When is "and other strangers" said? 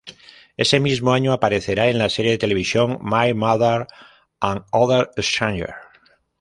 4.39-5.75